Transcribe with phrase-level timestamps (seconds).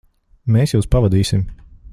[0.55, 1.45] Mēs jūs pavadīsim.